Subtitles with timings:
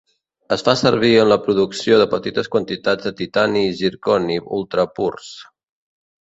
[0.55, 5.31] Es fa servir en la producció de petites quantitats de titani i zirconi ultra-purs.